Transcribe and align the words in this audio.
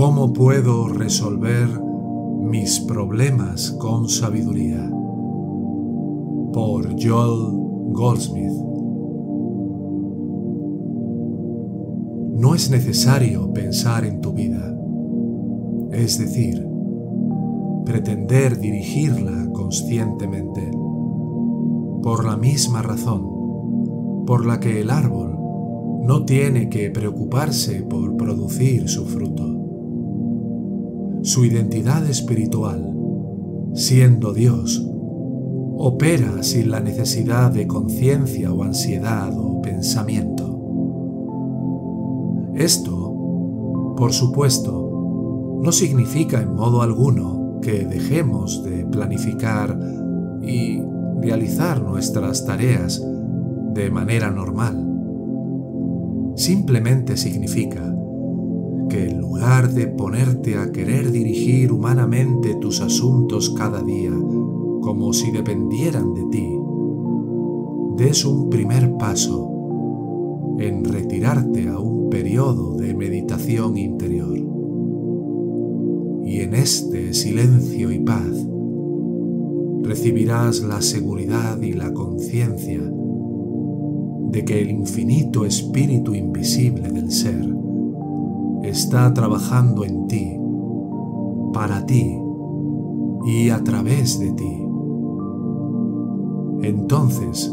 ¿Cómo 0.00 0.32
puedo 0.32 0.88
resolver 0.88 1.68
mis 2.40 2.80
problemas 2.80 3.70
con 3.72 4.08
sabiduría? 4.08 4.90
Por 6.54 6.96
Joel 6.98 7.52
Goldsmith. 7.92 8.54
No 12.34 12.54
es 12.54 12.70
necesario 12.70 13.52
pensar 13.52 14.06
en 14.06 14.22
tu 14.22 14.32
vida, 14.32 14.74
es 15.92 16.18
decir, 16.18 16.66
pretender 17.84 18.58
dirigirla 18.58 19.50
conscientemente, 19.52 20.70
por 22.02 22.24
la 22.24 22.38
misma 22.38 22.80
razón 22.80 24.24
por 24.24 24.46
la 24.46 24.60
que 24.60 24.80
el 24.80 24.88
árbol 24.88 25.36
no 26.06 26.24
tiene 26.24 26.70
que 26.70 26.90
preocuparse 26.90 27.82
por 27.82 28.16
producir 28.16 28.88
su 28.88 29.04
fruto 29.04 29.59
su 31.30 31.44
identidad 31.44 32.04
espiritual, 32.10 32.92
siendo 33.72 34.32
Dios, 34.32 34.84
opera 35.78 36.42
sin 36.42 36.72
la 36.72 36.80
necesidad 36.80 37.52
de 37.52 37.68
conciencia 37.68 38.52
o 38.52 38.64
ansiedad 38.64 39.32
o 39.38 39.62
pensamiento. 39.62 40.58
Esto, 42.56 43.94
por 43.96 44.12
supuesto, 44.12 45.60
no 45.62 45.70
significa 45.70 46.40
en 46.40 46.52
modo 46.52 46.82
alguno 46.82 47.60
que 47.62 47.84
dejemos 47.84 48.64
de 48.64 48.84
planificar 48.86 49.78
y 50.42 50.82
realizar 51.22 51.80
nuestras 51.80 52.44
tareas 52.44 53.00
de 53.72 53.88
manera 53.92 54.32
normal. 54.32 54.84
Simplemente 56.34 57.16
significa 57.16 57.94
que 58.90 59.08
en 59.08 59.20
lugar 59.20 59.72
de 59.72 59.86
ponerte 59.86 60.58
a 60.58 60.72
querer 60.72 61.12
dirigir 61.12 61.72
humanamente 61.72 62.56
tus 62.56 62.80
asuntos 62.80 63.50
cada 63.50 63.82
día 63.82 64.12
como 64.82 65.12
si 65.12 65.30
dependieran 65.30 66.12
de 66.12 66.24
ti, 66.30 66.58
des 67.96 68.24
un 68.24 68.50
primer 68.50 68.96
paso 68.96 70.56
en 70.58 70.84
retirarte 70.84 71.68
a 71.68 71.78
un 71.78 72.10
periodo 72.10 72.76
de 72.76 72.92
meditación 72.94 73.78
interior. 73.78 74.36
Y 76.24 76.40
en 76.40 76.54
este 76.54 77.14
silencio 77.14 77.92
y 77.92 78.00
paz 78.00 78.46
recibirás 79.82 80.62
la 80.62 80.82
seguridad 80.82 81.60
y 81.62 81.72
la 81.72 81.92
conciencia 81.92 82.82
de 84.30 84.44
que 84.44 84.60
el 84.60 84.70
infinito 84.70 85.44
espíritu 85.44 86.14
invisible 86.14 86.90
del 86.90 87.10
ser 87.10 87.60
está 88.62 89.12
trabajando 89.14 89.84
en 89.84 90.06
ti, 90.06 90.38
para 91.52 91.86
ti 91.86 92.18
y 93.26 93.50
a 93.50 93.62
través 93.64 94.18
de 94.18 94.32
ti. 94.32 94.64
Entonces 96.62 97.52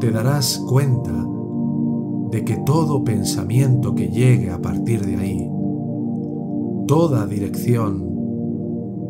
te 0.00 0.10
darás 0.10 0.58
cuenta 0.68 1.12
de 2.30 2.44
que 2.44 2.56
todo 2.58 3.04
pensamiento 3.04 3.94
que 3.94 4.08
llegue 4.08 4.50
a 4.50 4.60
partir 4.60 5.04
de 5.04 5.16
ahí, 5.16 5.50
toda 6.86 7.26
dirección, 7.26 8.10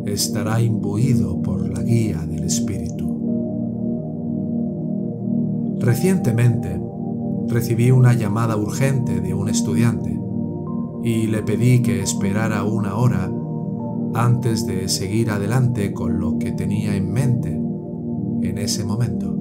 estará 0.06 0.60
imbuido 0.60 1.40
por 1.42 1.68
la 1.68 1.82
guía 1.82 2.26
del 2.26 2.44
Espíritu. 2.44 3.02
Recientemente 5.78 6.80
recibí 7.48 7.90
una 7.90 8.12
llamada 8.14 8.56
urgente 8.56 9.20
de 9.20 9.34
un 9.34 9.48
estudiante 9.48 10.21
y 11.02 11.26
le 11.26 11.42
pedí 11.42 11.82
que 11.82 12.00
esperara 12.00 12.62
una 12.64 12.96
hora 12.96 13.30
antes 14.14 14.66
de 14.66 14.88
seguir 14.88 15.30
adelante 15.30 15.92
con 15.92 16.20
lo 16.20 16.38
que 16.38 16.52
tenía 16.52 16.94
en 16.94 17.10
mente 17.12 17.50
en 17.50 18.58
ese 18.58 18.84
momento. 18.84 19.36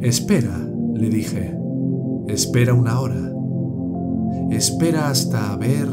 Espera, 0.00 0.58
le 0.94 1.08
dije, 1.08 1.58
espera 2.28 2.74
una 2.74 3.00
hora. 3.00 3.32
Espera 4.50 5.08
hasta 5.08 5.52
haber 5.52 5.88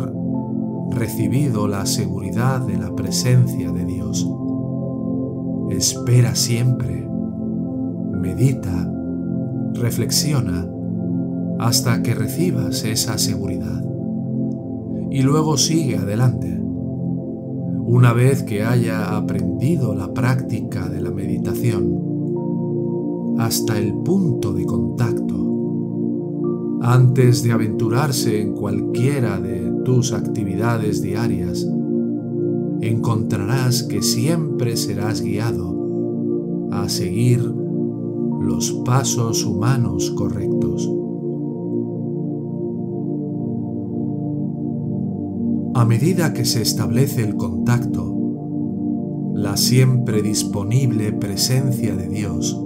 recibido 0.91 1.67
la 1.67 1.85
seguridad 1.85 2.61
de 2.61 2.77
la 2.77 2.93
presencia 2.93 3.71
de 3.71 3.85
Dios. 3.85 4.29
Espera 5.71 6.35
siempre. 6.35 7.07
Medita, 8.11 8.91
reflexiona 9.73 10.67
hasta 11.59 12.01
que 12.01 12.15
recibas 12.15 12.83
esa 12.83 13.17
seguridad. 13.17 13.83
Y 15.11 15.21
luego 15.21 15.57
sigue 15.57 15.97
adelante. 15.97 16.59
Una 17.85 18.13
vez 18.13 18.43
que 18.43 18.63
haya 18.63 19.15
aprendido 19.15 19.93
la 19.93 20.13
práctica 20.13 20.89
de 20.89 21.01
la 21.01 21.11
meditación, 21.11 21.99
hasta 23.37 23.77
el 23.77 23.93
punto 23.93 24.53
de 24.53 24.65
contacto, 24.65 25.33
antes 26.81 27.43
de 27.43 27.51
aventurarse 27.51 28.41
en 28.41 28.53
cualquiera 28.53 29.39
de 29.39 29.71
tus 29.85 30.11
actividades 30.13 31.01
diarias, 31.01 31.67
encontrarás 32.81 33.83
que 33.83 34.01
siempre 34.01 34.75
serás 34.75 35.21
guiado 35.21 36.69
a 36.71 36.89
seguir 36.89 37.41
los 38.41 38.71
pasos 38.85 39.45
humanos 39.45 40.11
correctos. 40.11 40.89
A 45.75 45.85
medida 45.85 46.33
que 46.33 46.45
se 46.45 46.61
establece 46.61 47.23
el 47.23 47.35
contacto, 47.35 48.13
la 49.33 49.57
siempre 49.57 50.21
disponible 50.21 51.11
presencia 51.13 51.95
de 51.95 52.09
Dios 52.09 52.63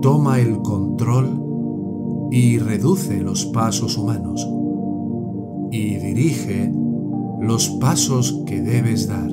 toma 0.00 0.40
el 0.40 0.62
control 0.62 2.30
y 2.30 2.58
reduce 2.58 3.20
los 3.20 3.44
pasos 3.44 3.98
humanos 3.98 4.48
y 5.70 5.96
dirige 5.96 6.72
los 7.42 7.68
pasos 7.68 8.42
que 8.46 8.62
debes 8.62 9.06
dar. 9.06 9.30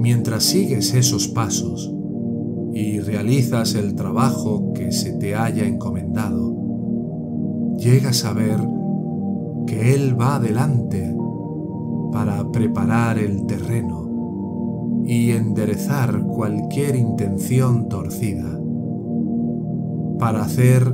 Mientras 0.00 0.42
sigues 0.42 0.92
esos 0.94 1.28
pasos 1.28 1.94
y 2.74 2.98
realizas 2.98 3.76
el 3.76 3.94
trabajo 3.94 4.72
que 4.74 4.90
se 4.90 5.12
te 5.12 5.36
haya 5.36 5.66
encomendado, 5.66 6.52
llegas 7.78 8.24
a 8.24 8.32
ver 8.32 8.58
que 9.70 9.94
Él 9.94 10.20
va 10.20 10.34
adelante 10.34 11.14
para 12.12 12.50
preparar 12.50 13.20
el 13.20 13.46
terreno 13.46 15.04
y 15.06 15.30
enderezar 15.30 16.22
cualquier 16.22 16.96
intención 16.96 17.88
torcida, 17.88 18.60
para 20.18 20.42
hacer 20.42 20.92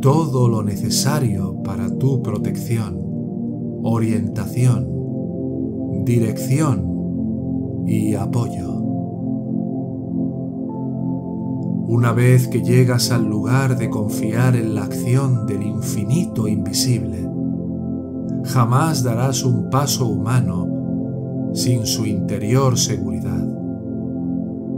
todo 0.00 0.48
lo 0.48 0.62
necesario 0.62 1.62
para 1.62 1.90
tu 1.98 2.22
protección, 2.22 2.98
orientación, 3.82 4.88
dirección 6.06 7.84
y 7.86 8.14
apoyo. 8.14 8.72
Una 11.88 12.12
vez 12.12 12.48
que 12.48 12.62
llegas 12.62 13.10
al 13.10 13.26
lugar 13.26 13.76
de 13.76 13.90
confiar 13.90 14.56
en 14.56 14.74
la 14.74 14.84
acción 14.84 15.46
del 15.46 15.62
infinito 15.62 16.48
invisible, 16.48 17.31
jamás 18.44 19.02
darás 19.02 19.44
un 19.44 19.70
paso 19.70 20.06
humano 20.06 21.50
sin 21.54 21.86
su 21.86 22.06
interior 22.06 22.78
seguridad. 22.78 23.46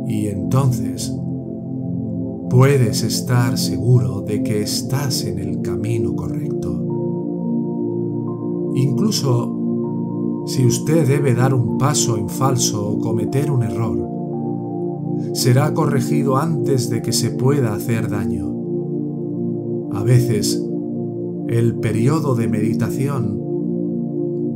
Y 0.06 0.26
entonces 0.26 1.14
puedes 2.50 3.02
estar 3.02 3.58
seguro 3.58 4.20
de 4.20 4.42
que 4.42 4.62
estás 4.62 5.24
en 5.24 5.38
el 5.38 5.60
camino 5.62 6.14
correcto. 6.14 6.82
Incluso 8.74 10.44
si 10.46 10.66
usted 10.66 11.08
debe 11.08 11.34
dar 11.34 11.54
un 11.54 11.78
paso 11.78 12.16
en 12.16 12.28
falso 12.28 12.86
o 12.86 12.98
cometer 12.98 13.50
un 13.50 13.62
error, 13.62 14.14
será 15.32 15.72
corregido 15.72 16.36
antes 16.36 16.90
de 16.90 17.00
que 17.00 17.12
se 17.12 17.30
pueda 17.30 17.74
hacer 17.74 18.08
daño, 18.08 18.52
A 19.92 20.02
veces, 20.02 20.60
el 21.48 21.76
periodo 21.76 22.34
de 22.34 22.48
meditación 22.48 23.43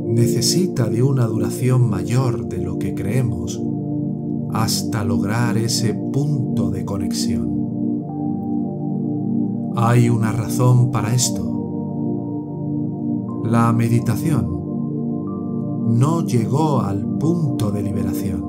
necesita 0.09 0.89
de 0.89 1.03
una 1.03 1.25
duración 1.27 1.87
mayor 1.89 2.47
de 2.47 2.57
lo 2.57 2.79
que 2.79 2.95
creemos 2.95 3.61
hasta 4.51 5.03
lograr 5.03 5.55
ese 5.57 5.93
punto 5.93 6.71
de 6.71 6.83
conexión. 6.83 7.47
Hay 9.75 10.09
una 10.09 10.31
razón 10.31 10.89
para 10.89 11.13
esto. 11.13 11.45
La 13.45 13.71
meditación 13.71 14.47
no 15.89 16.25
llegó 16.25 16.81
al 16.81 17.05
punto 17.19 17.69
de 17.71 17.83
liberación, 17.83 18.43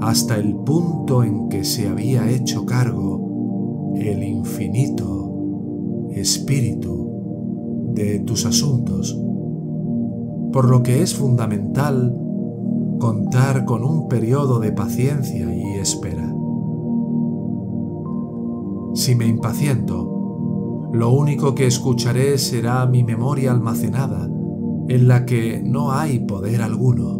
hasta 0.00 0.38
el 0.38 0.54
punto 0.56 1.22
en 1.22 1.50
que 1.50 1.64
se 1.64 1.86
había 1.88 2.30
hecho 2.30 2.64
cargo 2.64 3.92
el 3.96 4.22
infinito 4.22 5.30
espíritu 6.12 7.10
de 7.94 8.20
tus 8.20 8.46
asuntos, 8.46 9.18
por 10.52 10.68
lo 10.68 10.82
que 10.82 11.02
es 11.02 11.14
fundamental 11.14 12.14
contar 12.98 13.64
con 13.64 13.84
un 13.84 14.08
periodo 14.08 14.60
de 14.60 14.72
paciencia 14.72 15.52
y 15.52 15.78
espera. 15.78 16.32
Si 18.94 19.14
me 19.14 19.26
impaciento, 19.26 20.90
lo 20.92 21.10
único 21.12 21.54
que 21.54 21.66
escucharé 21.66 22.36
será 22.38 22.86
mi 22.86 23.02
memoria 23.02 23.50
almacenada, 23.50 24.28
en 24.88 25.08
la 25.08 25.24
que 25.24 25.62
no 25.64 25.92
hay 25.92 26.20
poder 26.20 26.60
alguno. 26.60 27.18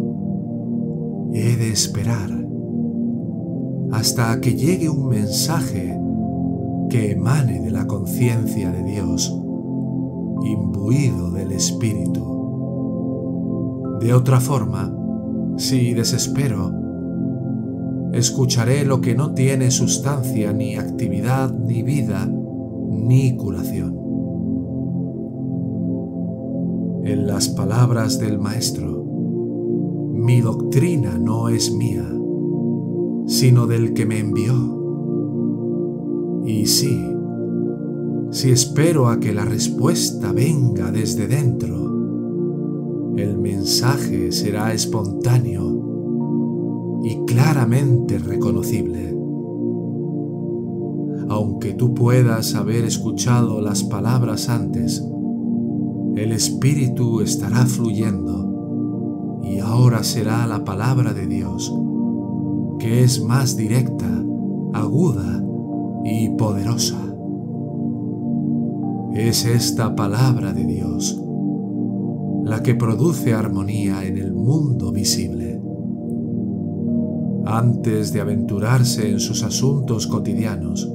He 1.33 1.55
de 1.55 1.71
esperar 1.71 2.43
hasta 3.91 4.41
que 4.41 4.55
llegue 4.55 4.89
un 4.89 5.07
mensaje 5.07 5.99
que 6.89 7.11
emane 7.11 7.61
de 7.61 7.71
la 7.71 7.85
conciencia 7.85 8.71
de 8.71 8.83
Dios, 8.83 9.31
imbuido 10.43 11.31
del 11.31 11.51
Espíritu. 11.51 12.42
De 14.03 14.13
otra 14.13 14.41
forma, 14.41 14.93
si 15.55 15.93
desespero, 15.93 16.73
escucharé 18.11 18.83
lo 18.83 18.99
que 18.99 19.15
no 19.15 19.33
tiene 19.33 19.71
sustancia, 19.71 20.51
ni 20.51 20.75
actividad, 20.75 21.57
ni 21.57 21.83
vida, 21.83 22.29
ni 22.29 23.37
curación. 23.37 23.97
En 27.05 27.27
las 27.27 27.47
palabras 27.47 28.19
del 28.19 28.39
Maestro, 28.39 29.05
mi 29.05 30.41
doctrina 30.41 31.17
no 31.17 31.47
es 31.47 31.73
mía, 31.73 32.05
sino 33.25 33.67
del 33.67 33.93
que 33.93 34.05
me 34.05 34.19
envió. 34.19 34.53
Y 36.45 36.65
sí, 36.65 36.99
si 38.31 38.51
espero 38.51 39.07
a 39.07 39.21
que 39.21 39.31
la 39.31 39.45
respuesta 39.45 40.33
venga 40.33 40.91
desde 40.91 41.27
dentro, 41.27 41.92
mensaje 43.63 44.29
será 44.33 44.73
espontáneo 44.73 46.99
y 47.01 47.23
claramente 47.23 48.17
reconocible. 48.17 49.17
Aunque 51.29 51.73
tú 51.73 51.93
puedas 51.93 52.55
haber 52.55 52.83
escuchado 52.83 53.61
las 53.61 53.85
palabras 53.85 54.49
antes, 54.49 55.01
el 56.17 56.33
Espíritu 56.33 57.21
estará 57.21 57.65
fluyendo 57.65 59.39
y 59.45 59.59
ahora 59.59 60.03
será 60.03 60.45
la 60.45 60.65
palabra 60.65 61.13
de 61.13 61.25
Dios, 61.25 61.73
que 62.79 63.05
es 63.05 63.23
más 63.23 63.55
directa, 63.55 64.25
aguda 64.73 65.41
y 66.03 66.31
poderosa. 66.31 66.99
Es 69.13 69.45
esta 69.45 69.95
palabra 69.95 70.51
de 70.51 70.65
Dios 70.65 71.22
la 72.53 72.61
que 72.61 72.75
produce 72.75 73.33
armonía 73.33 74.05
en 74.05 74.15
el 74.15 74.31
mundo 74.31 74.91
visible. 74.91 75.59
Antes 77.47 78.13
de 78.13 78.21
aventurarse 78.21 79.09
en 79.09 79.19
sus 79.19 79.41
asuntos 79.41 80.05
cotidianos, 80.05 80.87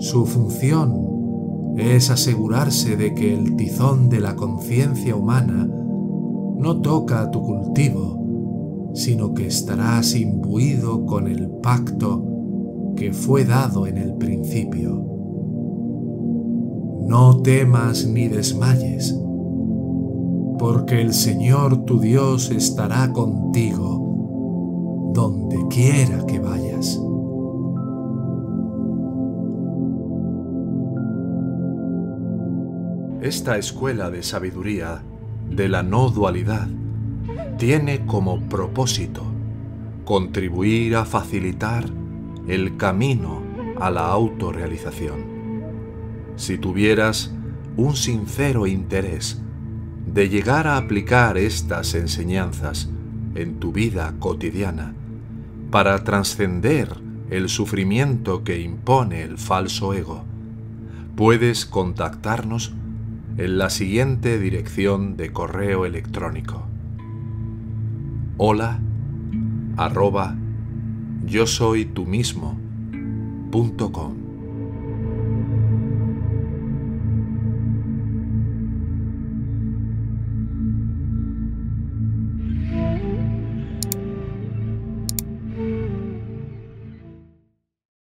su 0.00 0.26
función 0.26 1.74
es 1.78 2.10
asegurarse 2.10 2.94
de 2.94 3.14
que 3.14 3.32
el 3.32 3.56
tizón 3.56 4.10
de 4.10 4.20
la 4.20 4.36
conciencia 4.36 5.16
humana 5.16 5.66
no 5.66 6.82
toca 6.82 7.30
tu 7.30 7.40
cultivo, 7.40 8.92
sino 8.92 9.32
que 9.32 9.46
estarás 9.46 10.14
imbuido 10.14 11.06
con 11.06 11.26
el 11.26 11.48
pacto 11.62 12.22
que 12.98 13.14
fue 13.14 13.46
dado 13.46 13.86
en 13.86 13.96
el 13.96 14.12
principio. 14.16 15.06
No 17.08 17.40
temas 17.40 18.06
ni 18.06 18.28
desmayes, 18.28 19.23
porque 20.58 21.00
el 21.00 21.12
Señor 21.12 21.84
tu 21.84 22.00
Dios 22.00 22.50
estará 22.50 23.12
contigo 23.12 25.12
donde 25.14 25.56
quiera 25.68 26.24
que 26.26 26.38
vayas. 26.38 27.00
Esta 33.20 33.56
escuela 33.56 34.10
de 34.10 34.22
sabiduría 34.22 35.02
de 35.48 35.68
la 35.68 35.82
no 35.82 36.10
dualidad 36.10 36.68
tiene 37.58 38.04
como 38.06 38.40
propósito 38.48 39.22
contribuir 40.04 40.96
a 40.96 41.04
facilitar 41.04 41.84
el 42.46 42.76
camino 42.76 43.42
a 43.80 43.90
la 43.90 44.08
autorrealización. 44.08 45.34
Si 46.36 46.58
tuvieras 46.58 47.34
un 47.76 47.96
sincero 47.96 48.66
interés 48.66 49.40
de 50.06 50.28
llegar 50.28 50.66
a 50.66 50.76
aplicar 50.76 51.36
estas 51.38 51.94
enseñanzas 51.94 52.88
en 53.34 53.58
tu 53.60 53.72
vida 53.72 54.14
cotidiana 54.18 54.94
para 55.70 56.04
trascender 56.04 56.88
el 57.30 57.48
sufrimiento 57.48 58.44
que 58.44 58.60
impone 58.60 59.22
el 59.22 59.38
falso 59.38 59.94
ego, 59.94 60.24
puedes 61.16 61.66
contactarnos 61.66 62.74
en 63.36 63.58
la 63.58 63.70
siguiente 63.70 64.38
dirección 64.38 65.16
de 65.16 65.32
correo 65.32 65.86
electrónico. 65.86 66.66
Hola 68.36 68.80
arroba 69.76 70.36
yo 71.26 71.46
soy 71.46 71.86
tú 71.86 72.04
mismo. 72.06 72.58